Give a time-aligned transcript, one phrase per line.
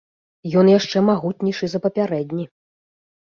[0.61, 2.49] Ён яшчэ магутнейшы за папярэдні.